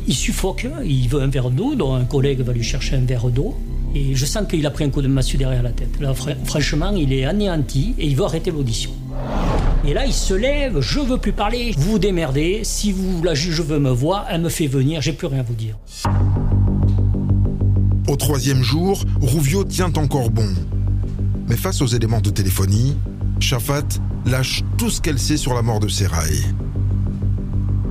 il, 0.07 0.13
suffoque, 0.13 0.67
il 0.85 1.07
veut 1.07 1.21
un 1.21 1.27
verre 1.27 1.49
d'eau, 1.49 1.73
donc 1.73 1.99
un 1.99 2.05
collègue 2.05 2.41
va 2.41 2.53
lui 2.53 2.61
chercher 2.61 2.95
un 2.95 3.05
verre 3.05 3.29
d'eau. 3.29 3.55
Et 3.95 4.13
je 4.13 4.25
sens 4.25 4.43
qu'il 4.47 4.65
a 4.67 4.69
pris 4.69 4.83
un 4.83 4.89
coup 4.89 5.01
de 5.01 5.07
massue 5.07 5.37
derrière 5.37 5.63
la 5.63 5.71
tête. 5.71 5.99
Là, 5.99 6.13
franchement, 6.45 6.91
il 6.95 7.11
est 7.11 7.25
anéanti 7.25 7.95
et 7.97 8.05
il 8.05 8.15
veut 8.15 8.23
arrêter 8.23 8.51
l'audition. 8.51 8.91
Et 9.83 9.95
là, 9.95 10.05
il 10.05 10.13
se 10.13 10.35
lève, 10.35 10.79
je 10.79 10.99
veux 10.99 11.17
plus 11.17 11.31
parler, 11.31 11.73
vous 11.75 11.93
vous 11.93 11.99
démerdez, 11.99 12.61
si 12.63 12.91
vous, 12.91 13.23
la 13.23 13.33
juge 13.33 13.61
veut 13.61 13.79
me 13.79 13.89
voir, 13.89 14.27
elle 14.29 14.41
me 14.41 14.49
fait 14.49 14.67
venir, 14.67 15.01
j'ai 15.01 15.13
plus 15.13 15.25
rien 15.25 15.39
à 15.39 15.43
vous 15.43 15.55
dire. 15.55 15.75
Au 18.07 18.15
troisième 18.15 18.61
jour, 18.61 19.03
Rouvio 19.21 19.63
tient 19.63 19.91
encore 19.95 20.29
bon. 20.29 20.49
Mais 21.49 21.57
face 21.57 21.81
aux 21.81 21.87
éléments 21.87 22.21
de 22.21 22.29
téléphonie, 22.29 22.95
Shafat 23.41 23.99
lâche 24.27 24.63
tout 24.77 24.91
ce 24.91 25.01
qu'elle 25.01 25.17
sait 25.17 25.35
sur 25.35 25.55
la 25.55 25.63
mort 25.63 25.79
de 25.79 25.87
Seraï. 25.87 26.45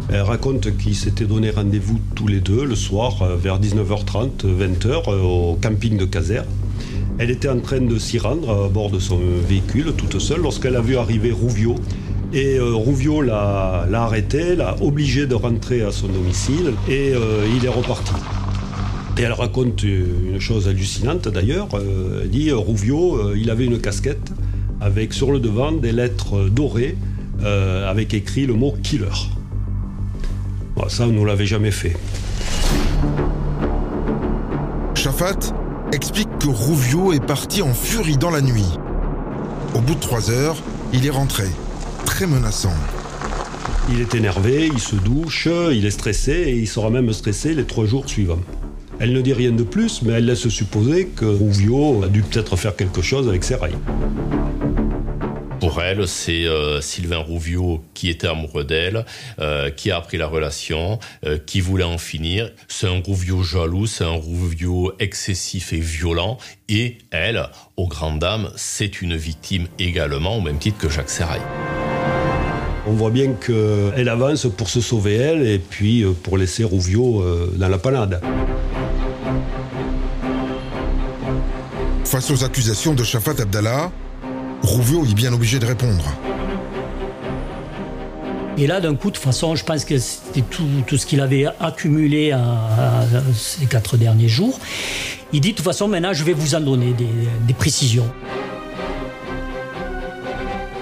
Elle 0.09 0.23
raconte 0.23 0.77
qu'ils 0.79 0.95
s'étaient 0.95 1.25
donné 1.25 1.51
rendez-vous 1.51 1.99
tous 2.15 2.29
les 2.29 2.41
deux 2.41 2.65
le 2.65 2.77
soir 2.77 3.21
euh, 3.23 3.37
vers 3.37 3.61
19h30, 3.61 4.45
20h 4.45 4.87
euh, 5.09 5.23
au 5.23 5.59
camping 5.61 5.99
de 5.99 6.05
Caser. 6.05 6.43
Elle 7.19 7.31
était 7.31 7.49
en 7.49 7.59
train 7.59 7.81
de 7.81 7.99
s'y 7.99 8.19
rendre 8.19 8.67
à 8.67 8.69
bord 8.69 8.91
de 8.91 9.01
son 9.01 9.19
véhicule 9.47 9.93
toute 9.97 10.21
seule 10.21 10.41
lorsqu'elle 10.41 10.77
a 10.77 10.81
vu 10.81 10.97
arriver 10.97 11.33
Rouvio. 11.33 11.75
Et 12.33 12.57
euh, 12.57 12.73
Rouvio 12.73 13.21
l'a 13.21 13.87
arrêté, 13.93 14.55
l'a 14.55 14.77
obligé 14.81 15.27
de 15.27 15.35
rentrer 15.35 15.83
à 15.83 15.91
son 15.91 16.07
domicile 16.07 16.75
et 16.89 17.13
il 17.57 17.65
est 17.65 17.69
reparti. 17.69 18.13
Et 19.19 19.23
elle 19.23 19.33
raconte 19.33 19.83
une 19.83 20.41
chose 20.41 20.69
hallucinante 20.69 21.29
d'ailleurs. 21.29 21.69
elle 21.75 22.31
dit 22.31 22.53
Rouvio, 22.53 23.35
il 23.35 23.51
avait 23.51 23.67
une 23.67 23.81
casquette 23.81 24.33
avec 24.81 25.13
sur 25.13 25.33
le 25.33 25.41
devant 25.41 25.73
des 25.73 25.93
lettres 25.93 26.49
dorées 26.49 26.97
avec 27.43 28.15
écrit 28.15 28.47
le 28.47 28.55
mot 28.55 28.75
killer. 28.83 29.07
Ça, 30.89 31.05
on 31.05 31.13
ne 31.13 31.25
l'avait 31.25 31.47
jamais 31.47 31.71
fait. 31.71 31.97
Shafat 34.95 35.55
explique 35.93 36.29
que 36.39 36.49
Rouvio 36.49 37.13
est 37.13 37.25
parti 37.25 37.63
en 37.63 37.73
furie 37.73 38.17
dans 38.17 38.31
la 38.31 38.41
nuit. 38.41 38.67
Au 39.75 39.81
bout 39.81 39.95
de 39.95 40.01
trois 40.01 40.31
heures, 40.31 40.57
il 40.93 41.07
est 41.07 41.11
rentré, 41.11 41.45
très 42.05 42.27
menaçant. 42.27 42.75
Il 43.91 44.01
est 44.01 44.15
énervé, 44.15 44.71
il 44.73 44.81
se 44.81 44.97
douche, 44.97 45.49
il 45.73 45.87
est 45.87 45.91
stressé 45.91 46.33
et 46.33 46.57
il 46.57 46.67
sera 46.69 46.91
même 46.91 47.13
stressé 47.13 47.55
les 47.55 47.65
trois 47.65 47.87
jours 47.87 48.09
suivants. 48.09 48.41
Elle 49.03 49.15
ne 49.15 49.23
dit 49.23 49.33
rien 49.33 49.51
de 49.51 49.63
plus, 49.63 50.03
mais 50.03 50.13
elle 50.13 50.27
laisse 50.27 50.47
supposer 50.51 51.07
que 51.07 51.25
Rouvio 51.25 52.05
a 52.05 52.09
dû 52.09 52.21
peut-être 52.21 52.57
faire 52.57 52.77
quelque 52.77 53.01
chose 53.01 53.31
avec 53.31 53.45
ses 53.45 53.55
rails. 53.55 53.79
Pour 55.59 55.81
elle, 55.81 56.07
c'est 56.07 56.45
euh, 56.45 56.83
Sylvain 56.83 57.17
Rouvio 57.17 57.83
qui 57.95 58.11
était 58.11 58.27
amoureux 58.27 58.65
d'elle, 58.65 59.07
euh, 59.39 59.71
qui 59.71 59.91
a 59.91 59.97
appris 59.97 60.19
la 60.19 60.27
relation, 60.27 60.99
euh, 61.25 61.39
qui 61.39 61.63
voulait 61.63 61.85
en 61.85 61.97
finir. 61.97 62.51
C'est 62.69 62.89
un 62.89 63.01
Rouvio 63.01 63.43
jaloux, 63.43 63.87
c'est 63.87 64.05
un 64.05 64.09
Rouvio 64.11 64.93
excessif 64.99 65.73
et 65.73 65.81
violent. 65.81 66.37
Et 66.69 66.99
elle, 67.11 67.49
aux 67.79 67.89
grandes 67.89 68.19
dames, 68.19 68.51
c'est 68.57 69.01
une 69.01 69.17
victime 69.17 69.67
également, 69.79 70.37
au 70.37 70.43
même 70.43 70.59
titre 70.59 70.77
que 70.77 70.91
Jacques 70.91 71.09
Serrail. 71.09 71.41
On 72.87 72.93
voit 72.93 73.11
bien 73.11 73.33
qu'elle 73.33 74.09
avance 74.11 74.47
pour 74.55 74.69
se 74.69 74.83
sauver 74.83 75.15
elle 75.15 75.47
et 75.47 75.59
puis 75.59 76.05
pour 76.23 76.37
laisser 76.37 76.65
Rouvio 76.65 77.25
dans 77.57 77.69
la 77.69 77.79
panade. 77.79 78.21
Face 82.05 82.31
aux 82.31 82.45
accusations 82.45 82.95
de 82.95 83.05
Shafat 83.05 83.41
Abdallah, 83.41 83.91
Rouvio 84.63 85.05
est 85.05 85.15
bien 85.15 85.33
obligé 85.33 85.59
de 85.59 85.67
répondre. 85.67 86.05
Et 88.59 88.67
là, 88.67 88.81
d'un 88.81 88.95
coup, 88.95 89.09
de 89.09 89.15
toute 89.15 89.25
façon, 89.25 89.55
je 89.57 89.65
pense 89.65 89.87
que 89.87 89.99
c'était 89.99 90.43
tout, 90.43 90.99
ce 90.99 91.07
qu'il 91.07 91.21
avait 91.21 91.47
accumulé 91.61 92.37
ces 93.35 93.65
quatre 93.67 93.97
derniers 93.97 94.29
jours. 94.29 94.59
Il 95.33 95.41
dit, 95.41 95.53
de 95.53 95.57
toute 95.57 95.65
façon, 95.65 95.89
maintenant, 95.89 96.13
je 96.13 96.25
vais 96.25 96.35
vous 96.35 96.55
en 96.55 96.61
donner 96.61 96.93
des, 96.93 97.55
précisions. 97.55 98.11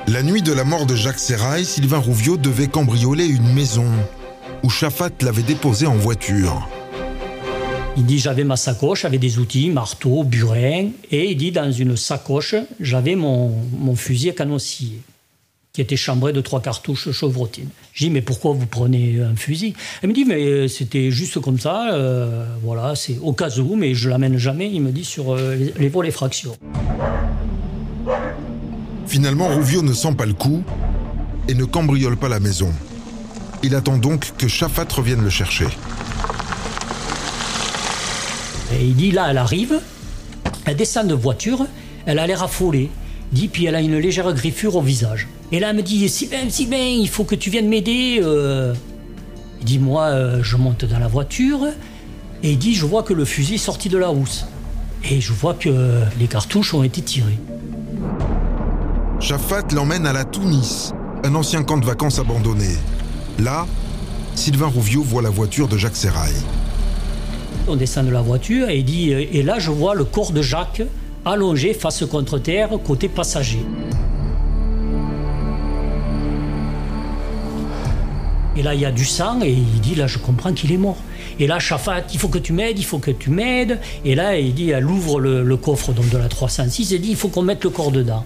La 0.08 0.22
nuit 0.22 0.42
de 0.42 0.52
la 0.52 0.64
mort 0.64 0.86
de 0.86 0.96
Jacques 0.96 1.18
Serrail, 1.18 1.64
Sylvain 1.64 1.98
Rouvio 1.98 2.36
devait 2.36 2.66
cambrioler 2.66 3.26
une 3.26 3.52
maison 3.52 3.86
où 4.64 4.70
Chafat 4.70 5.10
l'avait 5.20 5.42
déposé 5.42 5.86
en 5.86 5.94
voiture. 5.94 6.68
Il 7.98 8.06
dit 8.06 8.20
j'avais 8.20 8.44
ma 8.44 8.56
sacoche 8.56 9.04
avec 9.04 9.18
des 9.18 9.40
outils, 9.40 9.70
marteau, 9.70 10.22
burin, 10.22 10.90
et 11.10 11.32
il 11.32 11.36
dit 11.36 11.50
dans 11.50 11.72
une 11.72 11.96
sacoche 11.96 12.54
j'avais 12.78 13.16
mon, 13.16 13.52
fusil 13.96 14.30
à 14.30 14.32
canon 14.34 14.60
scié 14.60 15.00
qui 15.72 15.80
était 15.80 15.96
chambré 15.96 16.32
de 16.32 16.40
trois 16.40 16.62
cartouches 16.62 17.10
chevrotines. 17.10 17.70
Je 17.92 18.04
dis 18.04 18.10
mais 18.10 18.22
pourquoi 18.22 18.52
vous 18.52 18.66
prenez 18.66 19.20
un 19.20 19.34
fusil? 19.34 19.74
Elle 20.00 20.10
me 20.10 20.14
dit 20.14 20.24
mais 20.24 20.68
c'était 20.68 21.10
juste 21.10 21.40
comme 21.40 21.58
ça, 21.58 21.92
euh, 21.92 22.46
voilà, 22.62 22.94
c'est 22.94 23.18
au 23.20 23.32
cas 23.32 23.50
où, 23.58 23.74
mais 23.74 23.94
je 23.94 24.08
l'amène 24.08 24.38
jamais. 24.38 24.70
Il 24.72 24.80
me 24.80 24.92
dit 24.92 25.04
sur 25.04 25.34
euh, 25.34 25.56
les, 25.56 25.74
les 25.76 25.88
volets 25.88 26.12
fractions. 26.12 26.56
Finalement, 29.08 29.48
Rouvio 29.48 29.82
ne 29.82 29.92
sent 29.92 30.14
pas 30.16 30.26
le 30.26 30.34
coup 30.34 30.62
et 31.48 31.54
ne 31.54 31.64
cambriole 31.64 32.16
pas 32.16 32.28
la 32.28 32.38
maison. 32.38 32.70
Il 33.64 33.74
attend 33.74 33.98
donc 33.98 34.36
que 34.38 34.46
Chafat 34.46 34.86
revienne 34.94 35.24
le 35.24 35.30
chercher. 35.30 35.66
Et 38.72 38.84
il 38.84 38.94
dit 38.94 39.10
là, 39.10 39.28
elle 39.30 39.38
arrive, 39.38 39.80
elle 40.64 40.76
descend 40.76 41.06
de 41.06 41.14
voiture, 41.14 41.66
elle 42.06 42.18
a 42.18 42.26
l'air 42.26 42.42
affolée. 42.42 42.90
dit, 43.32 43.48
puis 43.48 43.66
elle 43.66 43.74
a 43.74 43.80
une 43.80 43.98
légère 43.98 44.32
griffure 44.32 44.76
au 44.76 44.82
visage. 44.82 45.28
Et 45.52 45.60
là, 45.60 45.70
elle 45.70 45.76
me 45.76 45.82
dit, 45.82 46.08
si 46.08 46.26
bien, 46.26 46.86
il 46.86 47.08
faut 47.08 47.24
que 47.24 47.34
tu 47.34 47.50
viennes 47.50 47.68
m'aider. 47.68 48.20
Euh. 48.22 48.74
Il 49.60 49.64
dit, 49.64 49.78
moi, 49.78 50.04
euh, 50.04 50.42
je 50.42 50.56
monte 50.56 50.84
dans 50.84 50.98
la 50.98 51.08
voiture, 51.08 51.66
et 52.42 52.52
il 52.52 52.58
dit, 52.58 52.74
je 52.74 52.86
vois 52.86 53.02
que 53.02 53.12
le 53.12 53.24
fusil 53.24 53.54
est 53.54 53.58
sorti 53.58 53.88
de 53.88 53.98
la 53.98 54.12
housse. 54.12 54.46
Et 55.04 55.20
je 55.20 55.32
vois 55.32 55.54
que 55.54 56.02
les 56.18 56.26
cartouches 56.26 56.74
ont 56.74 56.82
été 56.82 57.02
tirées. 57.02 57.38
Chafat 59.20 59.64
l'emmène 59.72 60.06
à 60.06 60.12
la 60.12 60.24
Tunis, 60.24 60.92
un 61.24 61.34
ancien 61.34 61.64
camp 61.64 61.78
de 61.78 61.86
vacances 61.86 62.18
abandonné. 62.18 62.76
Là, 63.38 63.66
Sylvain 64.34 64.66
Rouvio 64.66 65.02
voit 65.02 65.22
la 65.22 65.30
voiture 65.30 65.66
de 65.66 65.76
Jacques 65.76 65.96
Serrail. 65.96 66.34
On 67.70 67.76
descend 67.76 68.06
de 68.06 68.12
la 68.12 68.22
voiture 68.22 68.70
et 68.70 68.78
il 68.78 68.84
dit 68.84 69.10
Et 69.10 69.42
là, 69.42 69.58
je 69.58 69.70
vois 69.70 69.94
le 69.94 70.04
corps 70.04 70.32
de 70.32 70.40
Jacques 70.40 70.82
allongé 71.24 71.74
face 71.74 72.04
contre 72.06 72.38
terre, 72.38 72.70
côté 72.82 73.08
passager. 73.08 73.58
Et 78.58 78.62
là, 78.62 78.74
il 78.74 78.80
y 78.80 78.84
a 78.84 78.90
du 78.90 79.04
sang 79.04 79.40
et 79.40 79.50
il 79.52 79.80
dit 79.80 79.94
Là, 79.94 80.08
je 80.08 80.18
comprends 80.18 80.52
qu'il 80.52 80.72
est 80.72 80.78
mort. 80.78 80.96
Et 81.38 81.46
là, 81.46 81.60
Chafat, 81.60 82.02
il 82.12 82.18
faut 82.18 82.26
que 82.26 82.38
tu 82.38 82.52
m'aides, 82.52 82.78
il 82.78 82.84
faut 82.84 82.98
que 82.98 83.12
tu 83.12 83.30
m'aides. 83.30 83.78
Et 84.04 84.16
là, 84.16 84.36
il 84.36 84.52
dit, 84.52 84.70
elle 84.70 84.86
ouvre 84.86 85.20
le, 85.20 85.56
coffre 85.56 85.92
donc, 85.92 86.08
de 86.10 86.18
la 86.18 86.28
306 86.28 86.92
et 86.92 86.98
dit, 86.98 87.10
il 87.10 87.16
faut 87.16 87.28
qu'on 87.28 87.42
mette 87.42 87.62
le 87.62 87.70
corps 87.70 87.92
dedans. 87.92 88.24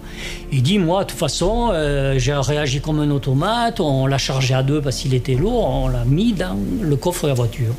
Il 0.51 0.63
dit, 0.63 0.79
moi, 0.79 1.03
de 1.03 1.09
toute 1.09 1.19
façon, 1.19 1.69
euh, 1.71 2.17
j'ai 2.17 2.33
réagi 2.33 2.81
comme 2.81 2.99
un 2.99 3.11
automate, 3.11 3.79
on 3.79 4.07
l'a 4.07 4.17
chargé 4.17 4.55
à 4.55 4.63
deux 4.63 4.81
parce 4.81 4.97
qu'il 4.97 5.13
était 5.13 5.35
lourd, 5.35 5.69
on 5.69 5.87
l'a 5.89 6.05
mis 6.05 6.33
dans 6.33 6.57
le 6.81 6.95
coffre 6.95 7.23
de 7.23 7.27
la 7.27 7.35
voiture. 7.35 7.75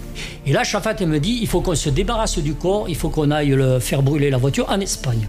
Et 0.46 0.52
là, 0.52 0.62
Chafat, 0.62 0.94
elle 1.00 1.08
me 1.08 1.18
dit, 1.18 1.38
il 1.42 1.48
faut 1.48 1.60
qu'on 1.60 1.74
se 1.74 1.90
débarrasse 1.90 2.38
du 2.38 2.54
corps, 2.54 2.88
il 2.88 2.94
faut 2.94 3.08
qu'on 3.08 3.32
aille 3.32 3.50
le 3.50 3.80
faire 3.80 4.02
brûler 4.02 4.30
la 4.30 4.38
voiture 4.38 4.66
en 4.70 4.78
Espagne. 4.78 5.26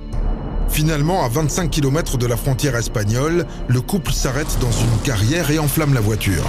Finalement, 0.69 1.23
à 1.23 1.29
25 1.29 1.69
km 1.69 2.17
de 2.17 2.27
la 2.27 2.37
frontière 2.37 2.75
espagnole, 2.75 3.45
le 3.67 3.81
couple 3.81 4.11
s'arrête 4.11 4.57
dans 4.59 4.71
une 4.71 5.01
carrière 5.03 5.49
et 5.49 5.57
enflamme 5.57 5.93
la 5.93 6.01
voiture. 6.01 6.43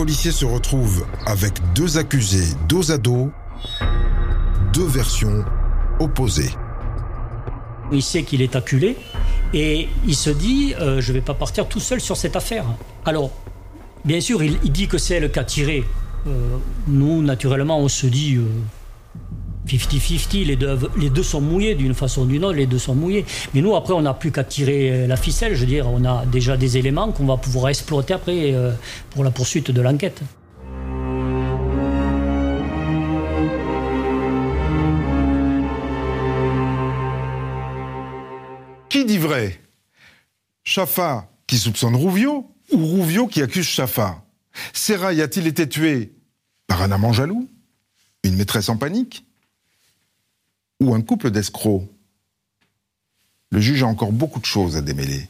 Policiers 0.00 0.32
se 0.32 0.46
retrouvent 0.46 1.04
avec 1.26 1.52
deux 1.74 1.98
accusés 1.98 2.54
dos 2.70 2.90
à 2.90 2.96
dos, 2.96 3.30
deux 4.72 4.86
versions 4.86 5.44
opposées. 5.98 6.48
Il 7.92 8.02
sait 8.02 8.22
qu'il 8.22 8.40
est 8.40 8.56
acculé 8.56 8.96
et 9.52 9.90
il 10.06 10.14
se 10.14 10.30
dit 10.30 10.74
euh, 10.80 11.02
je 11.02 11.12
ne 11.12 11.18
vais 11.18 11.20
pas 11.20 11.34
partir 11.34 11.68
tout 11.68 11.80
seul 11.80 12.00
sur 12.00 12.16
cette 12.16 12.34
affaire. 12.34 12.64
Alors, 13.04 13.30
bien 14.06 14.22
sûr, 14.22 14.42
il, 14.42 14.72
dit 14.72 14.88
que 14.88 14.96
c'est 14.96 15.30
qui 15.30 15.38
a 15.38 15.44
tiré. 15.44 15.84
Euh, 16.26 16.56
nous, 16.88 17.20
naturellement, 17.20 17.78
on 17.78 17.88
se 17.88 18.06
dit 18.06 18.36
euh, 18.36 18.46
50-50, 19.76 20.46
les 20.96 21.10
deux, 21.10 21.22
sont 21.22 21.40
mouillés 21.40 21.74
d'une 21.74 21.94
façon 21.94 22.22
ou 22.22 22.26
d'une 22.26 22.44
autre, 22.44 22.56
les 22.56 22.66
deux 22.66 22.78
sont 22.78 22.94
mouillés. 22.94 23.24
Mais 23.54 23.60
nous, 23.60 23.74
après, 23.76 23.92
on 23.92 24.02
n'a 24.02 24.14
plus 24.14 24.32
qu'à 24.32 24.44
tirer 24.44 25.06
la 25.06 25.16
ficelle. 25.16 25.54
Je 25.54 25.60
veux 25.60 25.66
dire, 25.66 25.86
on 25.88 26.04
a 26.04 26.24
déjà 26.26 26.56
des 26.56 26.76
éléments 26.76 27.12
qu'on 27.12 27.26
va 27.26 27.36
pouvoir 27.36 27.68
exploiter 27.68 28.14
après 28.14 28.52
euh, 28.52 28.72
pour 29.10 29.24
la 29.24 29.30
poursuite 29.30 29.70
de 29.70 29.80
l'enquête. 29.80 30.22
Qui 38.88 39.04
dit 39.04 39.18
vrai? 39.18 39.60
Chafa 40.64 41.30
qui 41.46 41.56
soupçonne 41.58 41.94
Rouvio 41.94 42.50
ou 42.72 42.84
Rouvio 42.84 43.26
qui 43.28 43.40
accuse 43.40 43.66
Chafa 43.66 44.24
Serrail 44.72 45.22
a-t-il 45.22 45.46
été 45.46 45.68
tué 45.68 46.12
par 46.66 46.82
un 46.82 46.90
amant 46.90 47.12
jaloux? 47.12 47.48
Une 48.24 48.36
maîtresse 48.36 48.68
en 48.68 48.76
panique? 48.76 49.24
Ou 50.80 50.94
un 50.94 51.02
couple 51.02 51.30
d'escrocs 51.30 51.82
Le 53.50 53.60
juge 53.60 53.82
a 53.82 53.86
encore 53.86 54.12
beaucoup 54.12 54.40
de 54.40 54.46
choses 54.46 54.76
à 54.76 54.80
démêler. 54.80 55.28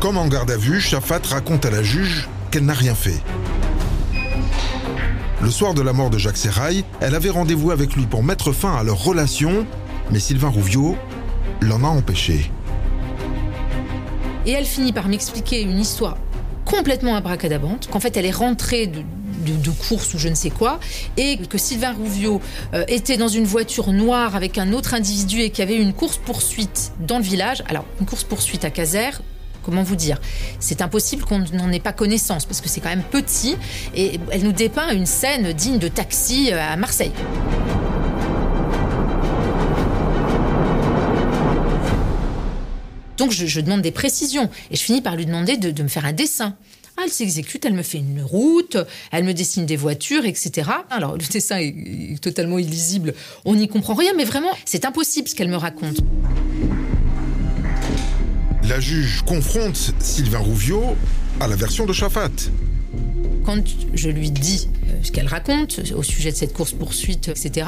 Comme 0.00 0.18
en 0.18 0.28
garde 0.28 0.50
à 0.50 0.58
vue, 0.58 0.80
Chafat 0.80 1.22
raconte 1.30 1.64
à 1.64 1.70
la 1.70 1.82
juge 1.82 2.28
qu'elle 2.50 2.66
n'a 2.66 2.74
rien 2.74 2.94
fait. 2.94 3.20
Le 5.40 5.50
soir 5.50 5.72
de 5.72 5.80
la 5.80 5.94
mort 5.94 6.10
de 6.10 6.18
Jacques 6.18 6.36
Serrail, 6.36 6.84
elle 7.00 7.14
avait 7.14 7.30
rendez-vous 7.30 7.70
avec 7.70 7.96
lui 7.96 8.06
pour 8.06 8.22
mettre 8.22 8.52
fin 8.52 8.76
à 8.76 8.82
leur 8.82 9.02
relation, 9.02 9.66
mais 10.10 10.20
Sylvain 10.20 10.48
Rouviot 10.48 10.96
l'en 11.62 11.82
a 11.82 11.88
empêché. 11.88 12.50
Et 14.44 14.52
elle 14.52 14.66
finit 14.66 14.92
par 14.92 15.08
m'expliquer 15.08 15.62
une 15.62 15.78
histoire 15.78 16.18
complètement 16.64 17.16
abracadabante, 17.16 17.88
qu'en 17.90 18.00
fait 18.00 18.16
elle 18.16 18.26
est 18.26 18.30
rentrée 18.30 18.86
de, 18.86 19.02
de, 19.52 19.70
course 19.70 20.14
ou 20.14 20.18
je 20.18 20.28
ne 20.28 20.34
sais 20.34 20.50
quoi, 20.50 20.80
et 21.16 21.38
que 21.38 21.58
Sylvain 21.58 21.92
Rouviot 21.92 22.40
euh, 22.74 22.84
était 22.88 23.16
dans 23.16 23.28
une 23.28 23.44
voiture 23.44 23.92
noire 23.92 24.36
avec 24.36 24.58
un 24.58 24.72
autre 24.72 24.94
individu 24.94 25.40
et 25.40 25.50
qu'il 25.50 25.60
y 25.60 25.62
avait 25.62 25.80
une 25.80 25.92
course-poursuite 25.92 26.92
dans 27.00 27.18
le 27.18 27.24
village. 27.24 27.62
Alors, 27.68 27.84
une 28.00 28.06
course-poursuite 28.06 28.64
à 28.64 28.70
Caser, 28.70 29.10
comment 29.62 29.82
vous 29.82 29.96
dire? 29.96 30.20
C'est 30.60 30.82
impossible 30.82 31.24
qu'on 31.24 31.40
n'en 31.52 31.70
ait 31.72 31.80
pas 31.80 31.92
connaissance 31.92 32.46
parce 32.46 32.60
que 32.60 32.68
c'est 32.68 32.80
quand 32.80 32.88
même 32.88 33.02
petit 33.02 33.56
et 33.94 34.18
elle 34.30 34.42
nous 34.42 34.52
dépeint 34.52 34.90
une 34.90 35.06
scène 35.06 35.52
digne 35.52 35.78
de 35.78 35.88
taxi 35.88 36.50
euh, 36.52 36.60
à 36.60 36.76
Marseille. 36.76 37.12
Donc 43.18 43.32
je, 43.32 43.60
demande 43.60 43.82
des 43.82 43.90
précisions 43.90 44.48
et 44.70 44.76
je 44.76 44.82
finis 44.82 45.02
par 45.02 45.16
lui 45.16 45.26
demander 45.26 45.56
de, 45.56 45.82
me 45.82 45.88
faire 45.88 46.06
un 46.06 46.12
dessin. 46.12 46.54
Ah, 47.00 47.02
elle 47.04 47.12
s'exécute, 47.12 47.64
elle 47.64 47.74
me 47.74 47.84
fait 47.84 47.98
une 47.98 48.22
route, 48.22 48.76
elle 49.12 49.22
me 49.22 49.32
dessine 49.32 49.64
des 49.66 49.76
voitures, 49.76 50.24
etc. 50.24 50.68
Alors 50.90 51.12
le 51.12 51.24
dessin 51.24 51.58
est 51.58 52.20
totalement 52.20 52.58
illisible, 52.58 53.14
on 53.44 53.54
n'y 53.54 53.68
comprend 53.68 53.94
rien, 53.94 54.14
mais 54.16 54.24
vraiment, 54.24 54.50
c'est 54.64 54.84
impossible 54.84 55.28
ce 55.28 55.36
qu'elle 55.36 55.48
me 55.48 55.56
raconte. 55.56 56.00
La 58.68 58.80
juge 58.80 59.22
confronte 59.22 59.94
Sylvain 60.00 60.40
Rouviot 60.40 60.96
à 61.38 61.46
la 61.46 61.54
version 61.54 61.86
de 61.86 61.92
Chafat. 61.92 62.30
Quand 63.44 63.62
je 63.94 64.08
lui 64.08 64.32
dis 64.32 64.68
ce 65.02 65.12
qu'elle 65.12 65.26
raconte 65.26 65.80
au 65.94 66.02
sujet 66.02 66.32
de 66.32 66.36
cette 66.36 66.52
course-poursuite, 66.52 67.28
etc., 67.28 67.66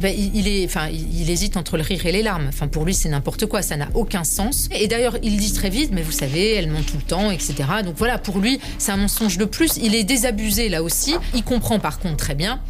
ben, 0.00 0.14
il, 0.16 0.48
est, 0.48 0.68
il, 0.92 1.30
hésite 1.30 1.56
entre 1.56 1.76
le 1.76 1.82
rire 1.82 2.04
et 2.06 2.12
les 2.12 2.22
larmes. 2.22 2.50
Pour 2.72 2.84
lui, 2.84 2.94
c'est 2.94 3.08
n'importe 3.08 3.46
quoi, 3.46 3.62
ça 3.62 3.76
n'a 3.76 3.88
aucun 3.94 4.24
sens. 4.24 4.68
Et 4.72 4.88
d'ailleurs, 4.88 5.16
il 5.22 5.36
dit 5.36 5.52
très 5.52 5.70
vite, 5.70 5.90
mais 5.92 6.02
vous 6.02 6.12
savez, 6.12 6.54
elle 6.54 6.70
ment 6.70 6.82
tout 6.82 6.96
le 6.96 7.02
temps, 7.02 7.30
etc. 7.30 7.54
Donc 7.84 7.94
voilà, 7.96 8.18
pour 8.18 8.38
lui, 8.38 8.60
c'est 8.78 8.92
un 8.92 8.96
mensonge 8.96 9.38
de 9.38 9.44
plus. 9.44 9.76
Il 9.76 9.94
est 9.94 10.04
désabusé 10.04 10.68
là 10.68 10.82
aussi. 10.82 11.14
Il 11.34 11.42
comprend 11.42 11.78
par 11.78 11.98
contre 11.98 12.16
très 12.16 12.34
bien 12.34 12.60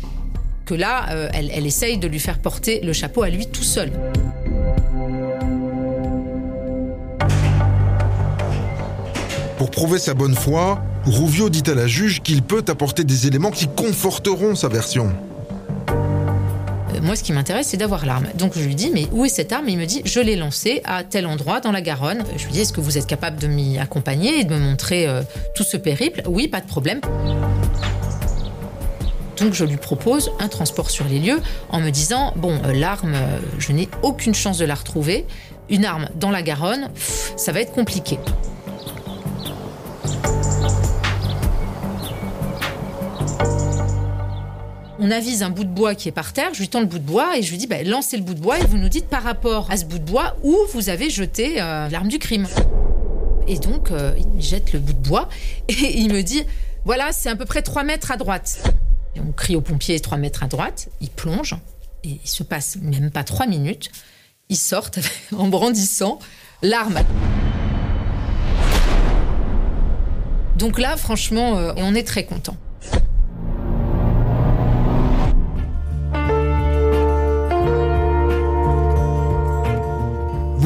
que 0.65 0.75
là, 0.75 1.07
euh, 1.11 1.29
elle, 1.33 1.51
elle 1.55 1.67
essaye 1.67 1.99
de 1.99 2.07
lui 2.07 2.21
faire 2.21 2.39
porter 2.39 2.81
le 2.83 2.93
chapeau 2.93 3.23
à 3.23 3.31
lui 3.31 3.47
tout 3.47 3.63
seul. 3.63 3.91
Pour 9.57 9.71
prouver 9.71 9.99
sa 9.99 10.15
bonne 10.15 10.37
foi, 10.37 10.83
Rouvio 11.11 11.49
dit 11.49 11.63
à 11.71 11.75
la 11.75 11.87
juge 11.87 12.21
qu'il 12.23 12.43
peut 12.43 12.65
apporter 12.69 13.03
des 13.03 13.27
éléments 13.27 13.51
qui 13.51 13.67
conforteront 13.67 14.55
sa 14.55 14.69
version. 14.69 15.11
Euh, 15.89 17.01
moi, 17.03 17.17
ce 17.17 17.23
qui 17.23 17.33
m'intéresse, 17.33 17.69
c'est 17.69 17.77
d'avoir 17.77 18.05
l'arme. 18.05 18.27
Donc, 18.35 18.53
je 18.57 18.63
lui 18.63 18.75
dis, 18.75 18.91
mais 18.93 19.07
où 19.13 19.25
est 19.25 19.29
cette 19.29 19.53
arme? 19.53 19.69
Il 19.69 19.79
me 19.79 19.87
dit, 19.87 20.03
je 20.05 20.21
l'ai 20.21 20.37
lancée 20.37 20.83
à 20.85 21.05
tel 21.05 21.27
endroit 21.27 21.61
dans 21.61 21.73
la 21.73 21.81
Garonne. 21.81 22.25
Je 22.37 22.45
lui 22.45 22.53
dis, 22.53 22.61
est-ce 22.61 22.73
que 22.73 22.81
vous 22.81 22.99
êtes 22.99 23.07
capable 23.07 23.39
de 23.39 23.47
m'y 23.47 23.79
accompagner 23.79 24.41
et 24.41 24.45
de 24.45 24.55
me 24.55 24.59
montrer 24.61 25.07
euh, 25.07 25.23
tout 25.55 25.65
ce 25.65 25.77
périple? 25.77 26.23
Oui, 26.27 26.49
pas 26.49 26.61
de 26.61 26.67
problème. 26.67 27.01
Donc 29.39 29.55
je 29.55 29.65
lui 29.65 29.77
propose 29.77 30.33
un 30.41 30.49
transport 30.49 30.91
sur 30.91 31.07
les 31.07 31.21
lieux 31.21 31.41
en 31.69 31.81
me 31.81 31.91
disant 31.91 32.33
bon 32.35 32.61
euh, 32.65 32.73
l'arme 32.73 33.15
je 33.61 33.71
n'ai 33.71 33.89
aucune 34.03 34.35
chance 34.35 34.59
de 34.59 34.65
la 34.65 34.75
retrouver 34.75 35.27
une 35.71 35.85
arme 35.85 36.09
dans 36.17 36.31
la 36.31 36.43
Garonne 36.43 36.91
ça 37.37 37.53
va 37.53 37.61
être 37.61 37.71
compliqué. 37.71 38.19
On 44.99 45.11
avise 45.11 45.43
un 45.43 45.51
bout 45.51 45.65
de 45.65 45.71
bois 45.71 45.95
qui 45.95 46.09
est 46.09 46.13
par 46.13 46.33
terre, 46.33 46.51
je 46.53 46.61
lui 46.61 46.69
tends 46.69 46.81
le 46.81 46.87
bout 46.87 46.99
de 46.99 47.05
bois 47.05 47.37
et 47.37 47.43
je 47.43 47.51
lui 47.51 47.59
dis 47.59 47.67
bah, 47.67 47.83
lancez 47.85 48.17
le 48.17 48.23
bout 48.23 48.35
de 48.35 48.41
bois 48.41 48.59
et 48.59 48.65
vous 48.65 48.79
nous 48.79 48.89
dites 48.89 49.07
par 49.07 49.23
rapport 49.23 49.71
à 49.71 49.77
ce 49.77 49.85
bout 49.85 49.99
de 49.99 50.05
bois 50.05 50.37
où 50.43 50.57
vous 50.73 50.89
avez 50.89 51.09
jeté 51.09 51.61
euh, 51.61 51.89
l'arme 51.89 52.09
du 52.09 52.19
crime. 52.19 52.47
Et 53.47 53.59
donc 53.59 53.91
euh, 53.91 54.13
il 54.35 54.43
jette 54.43 54.73
le 54.73 54.81
bout 54.81 54.93
de 54.93 55.09
bois 55.09 55.29
et 55.69 55.99
il 55.99 56.13
me 56.13 56.23
dit 56.23 56.43
voilà 56.85 57.13
c'est 57.13 57.29
à 57.29 57.37
peu 57.37 57.45
près 57.45 57.63
3 57.63 57.85
mètres 57.85 58.11
à 58.11 58.17
droite. 58.17 58.63
Et 59.15 59.21
on 59.21 59.33
crie 59.33 59.57
aux 59.57 59.61
pompiers 59.61 59.99
3 60.01 60.19
mètres 60.19 60.43
à 60.43 60.49
droite, 60.49 60.89
il 61.01 61.11
plonge 61.11 61.55
et 62.05 62.21
il 62.23 62.29
se 62.29 62.43
passe 62.43 62.77
même 62.77 63.11
pas 63.11 63.25
3 63.25 63.47
minutes, 63.47 63.91
ils 64.49 64.57
sortent 64.57 64.99
en 65.37 65.47
brandissant 65.47 66.19
l'arme. 66.63 67.01
Donc 70.57 70.81
là 70.81 70.97
franchement 70.97 71.57
euh, 71.57 71.73
on 71.77 71.95
est 71.95 72.07
très 72.07 72.25
content. 72.25 72.57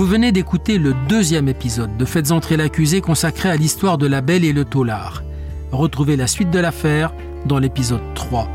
Vous 0.03 0.09
venez 0.09 0.33
d'écouter 0.33 0.79
le 0.79 0.95
deuxième 1.09 1.49
épisode 1.49 1.97
de 1.97 2.05
Faites 2.05 2.33
entrer 2.33 2.57
l'accusé 2.57 3.01
consacré 3.01 3.49
à 3.49 3.55
l'histoire 3.55 3.99
de 3.99 4.09
la 4.09 4.21
Belle 4.21 4.45
et 4.45 4.53
le 4.53 4.65
Taulard. 4.65 5.23
Retrouvez 5.71 6.17
la 6.17 6.27
suite 6.27 6.51
de 6.51 6.59
l'affaire 6.59 7.15
dans 7.47 7.61
l'épisode 7.61 8.01
3. 8.17 8.49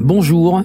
Bonjour, 0.00 0.64